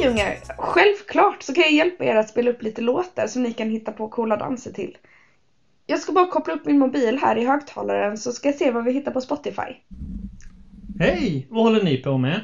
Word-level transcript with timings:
Hej 0.00 0.08
ungar! 0.10 0.36
Självklart 0.58 1.42
så 1.42 1.54
kan 1.54 1.62
jag 1.62 1.72
hjälpa 1.72 2.04
er 2.04 2.16
att 2.16 2.28
spela 2.28 2.50
upp 2.50 2.62
lite 2.62 2.82
låtar 2.82 3.26
som 3.26 3.42
ni 3.42 3.52
kan 3.52 3.70
hitta 3.70 3.92
på 3.92 4.08
coola 4.08 4.36
danser 4.36 4.72
till. 4.72 4.98
Jag 5.86 5.98
ska 5.98 6.12
bara 6.12 6.26
koppla 6.26 6.54
upp 6.54 6.64
min 6.64 6.78
mobil 6.78 7.18
här 7.18 7.36
i 7.38 7.44
högtalaren 7.44 8.18
så 8.18 8.32
ska 8.32 8.48
jag 8.48 8.54
se 8.54 8.70
vad 8.70 8.84
vi 8.84 8.92
hittar 8.92 9.12
på 9.12 9.20
Spotify. 9.20 9.76
Hej! 10.98 11.46
Vad 11.50 11.62
håller 11.62 11.82
ni 11.82 11.96
på 11.96 12.18
med? 12.18 12.40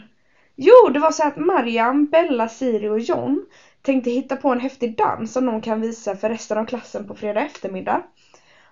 Jo, 0.56 0.90
det 0.92 0.98
var 0.98 1.10
så 1.10 1.26
att 1.26 1.36
Mariam, 1.36 2.06
Bella, 2.06 2.48
Siri 2.48 2.88
och 2.88 3.00
John 3.00 3.46
tänkte 3.82 4.10
hitta 4.10 4.36
på 4.36 4.48
en 4.48 4.60
häftig 4.60 4.96
dans 4.96 5.32
som 5.32 5.46
de 5.46 5.60
kan 5.60 5.80
visa 5.80 6.14
för 6.14 6.28
resten 6.28 6.58
av 6.58 6.64
klassen 6.64 7.06
på 7.06 7.14
fredag 7.14 7.40
eftermiddag. 7.40 8.02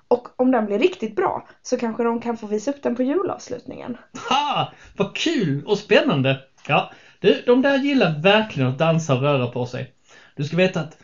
Och 0.09 0.29
om 0.37 0.51
den 0.51 0.67
blir 0.67 0.79
riktigt 0.79 1.17
bra 1.17 1.47
så 1.63 1.77
kanske 1.79 2.03
de 2.03 2.21
kan 2.21 2.37
få 2.37 2.47
visa 2.47 2.71
upp 2.71 2.83
den 2.83 2.97
på 2.97 3.03
julavslutningen. 3.03 3.97
Ha! 4.29 4.73
Vad 4.97 5.17
kul 5.17 5.65
och 5.67 5.79
spännande! 5.79 6.41
Ja, 6.69 6.91
du, 7.21 7.43
de 7.47 7.63
där 7.63 7.79
gillar 7.79 8.23
verkligen 8.23 8.69
att 8.69 8.79
dansa 8.79 9.15
och 9.15 9.23
röra 9.23 9.47
på 9.47 9.67
sig. 9.67 9.93
Du 10.37 10.45
ska 10.45 10.57
veta 10.57 10.81
att 10.81 10.99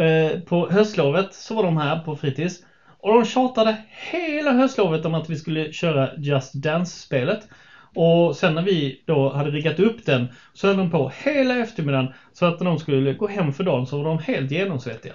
eh, 0.00 0.40
på 0.40 0.68
höstlovet 0.70 1.34
så 1.34 1.54
var 1.54 1.62
de 1.62 1.76
här 1.76 2.00
på 2.00 2.16
fritids 2.16 2.62
och 2.98 3.14
de 3.14 3.24
tjatade 3.24 3.76
hela 4.10 4.52
höstlovet 4.52 5.04
om 5.04 5.14
att 5.14 5.30
vi 5.30 5.36
skulle 5.36 5.72
köra 5.72 6.10
Just 6.16 6.54
Dance-spelet. 6.54 7.48
Och 7.94 8.36
sen 8.36 8.54
när 8.54 8.62
vi 8.62 9.02
då 9.06 9.32
hade 9.32 9.50
riggat 9.50 9.80
upp 9.80 10.06
den 10.06 10.26
så 10.52 10.66
höll 10.66 10.76
de 10.76 10.90
på 10.90 11.12
hela 11.24 11.56
eftermiddagen 11.56 12.12
så 12.32 12.46
att 12.46 12.60
när 12.60 12.66
de 12.66 12.78
skulle 12.78 13.12
gå 13.12 13.26
hem 13.26 13.52
för 13.52 13.64
dagen 13.64 13.86
så 13.86 13.96
var 13.96 14.04
de 14.04 14.18
helt 14.18 14.50
genomsvettiga. 14.50 15.14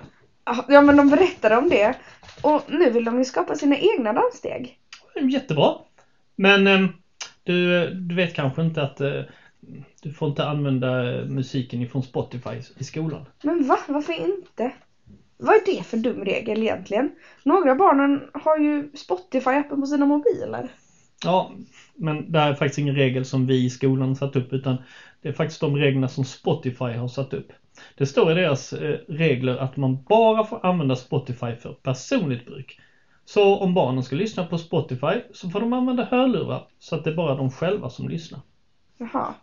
Ja, 0.68 0.82
men 0.82 0.98
de 0.98 1.10
berättade 1.10 1.58
om 1.58 1.70
det. 1.70 1.94
Och 2.42 2.62
nu 2.68 2.90
vill 2.90 3.06
de 3.06 3.18
ju 3.18 3.26
skapa 3.26 3.56
sina 3.56 3.78
egna 3.78 4.14
danssteg. 4.14 4.78
Jättebra. 5.32 5.74
Men 6.36 6.68
eh, 6.68 6.90
du, 7.44 7.90
du 7.90 8.16
vet 8.16 8.34
kanske 8.34 8.62
inte 8.62 8.84
att 8.84 9.02
eh, 9.02 9.22
du 10.02 10.12
får 10.12 10.30
inte 10.30 10.46
använda 10.46 11.04
musiken 11.26 11.82
ifrån 11.82 12.04
Spotify 12.04 12.62
i 12.78 12.84
skolan. 12.84 13.26
Men 13.44 13.68
va? 13.68 13.78
Varför 13.88 14.14
inte? 14.14 14.72
Vad 15.38 15.56
är 15.56 15.76
det 15.76 15.84
för 15.84 15.98
dum 15.98 16.26
regel 16.26 16.64
egentligen? 16.64 17.12
Några 17.44 17.76
barnen 17.76 18.22
har 18.34 18.58
ju 18.58 18.90
Spotify-appen 18.92 19.80
på 19.80 19.86
sina 19.86 20.06
mobiler. 20.06 20.70
Ja, 21.24 21.52
men 21.96 22.32
det 22.32 22.40
här 22.40 22.50
är 22.50 22.54
faktiskt 22.54 22.78
ingen 22.78 22.96
regel 22.96 23.26
som 23.26 23.46
vi 23.46 23.66
i 23.66 23.70
skolan 23.70 24.16
satt 24.16 24.36
upp 24.36 24.54
utan 24.54 24.78
det 25.22 25.30
är 25.30 25.34
faktiskt 25.34 25.62
de 25.62 25.76
reglerna 25.76 26.08
som 26.08 26.24
Spotify 26.24 26.94
har 26.94 27.08
satt 27.08 27.34
upp. 27.34 27.52
Det 27.98 28.06
står 28.06 28.32
i 28.32 28.34
deras 28.34 28.74
eh, 28.74 28.98
regler 29.08 29.58
att 29.58 29.78
man 29.78 30.04
bara 30.04 30.44
får 30.44 30.66
använda 30.66 30.96
Spotify 30.96 31.56
för 31.56 31.74
personligt 31.74 32.46
bruk. 32.46 32.80
Så 33.26 33.58
om 33.58 33.74
barnen 33.74 34.04
ska 34.04 34.16
lyssna 34.16 34.46
på 34.46 34.58
Spotify 34.58 35.22
så 35.34 35.50
får 35.50 35.60
de 35.60 35.74
använda 35.74 36.04
hörlurar 36.04 36.68
så 36.80 36.96
att 36.96 37.04
det 37.04 37.10
är 37.10 37.16
bara 37.16 37.36
de 37.36 37.50
själva 37.50 37.90
som 37.90 38.10
lyssnar. 38.10 38.42
Jaha. 38.98 39.34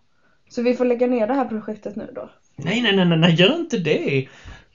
Så 0.51 0.63
vi 0.63 0.75
får 0.75 0.85
lägga 0.85 1.07
ner 1.07 1.27
det 1.27 1.35
här 1.35 1.45
projektet 1.45 1.97
nu 1.97 2.11
då? 2.15 2.31
Nej, 2.57 2.81
nej, 2.83 2.97
nej, 3.07 3.19
nej, 3.19 3.35
gör 3.35 3.57
inte 3.57 3.79
det! 3.79 4.29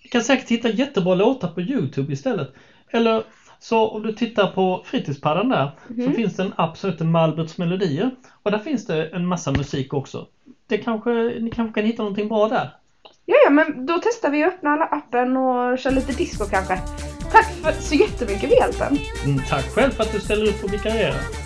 Du 0.03 0.09
kan 0.09 0.21
säkert 0.21 0.49
hitta 0.49 0.69
jättebra 0.69 1.15
låtar 1.15 1.47
på 1.47 1.61
Youtube 1.61 2.13
istället. 2.13 2.53
Eller 2.91 3.23
så 3.59 3.87
om 3.87 4.01
du 4.03 4.11
tittar 4.11 4.47
på 4.47 4.81
fritidspaddan 4.85 5.49
där 5.49 5.71
Mhm. 5.87 6.05
så 6.05 6.11
finns 6.11 6.35
det 6.35 6.43
en 6.43 6.53
app 6.57 6.77
som 6.77 6.89
heter 6.89 7.05
Malberts 7.05 7.57
melodier. 7.57 8.11
Och 8.43 8.51
där 8.51 8.59
finns 8.59 8.85
det 8.85 9.05
en 9.07 9.25
massa 9.25 9.51
musik 9.51 9.93
också. 9.93 10.27
Det 10.67 10.77
kanske, 10.77 11.09
ni 11.39 11.51
kanske 11.51 11.73
kan 11.81 11.85
hitta 11.85 12.03
någonting 12.03 12.27
bra 12.27 12.47
där. 12.47 12.69
Ja, 13.25 13.35
ja, 13.45 13.49
men 13.51 13.85
då 13.85 13.99
testar 14.03 14.29
vi 14.29 14.43
att 14.43 14.53
öppna 14.53 14.69
alla 14.69 14.85
appen 14.85 15.37
och 15.37 15.79
kör 15.79 15.91
lite 15.91 16.11
disco 16.11 16.45
kanske. 16.45 16.77
Tack 17.31 17.45
för 17.45 17.71
så 17.71 17.95
jättemycket 17.95 18.49
för 18.49 18.55
hjälpen. 18.57 18.97
Mm, 19.25 19.39
tack 19.49 19.65
själv 19.65 19.91
för 19.91 20.03
att 20.03 20.11
du 20.11 20.19
ställer 20.19 20.45
upp 20.49 20.63
och 20.63 20.73
vikarierar. 20.73 21.44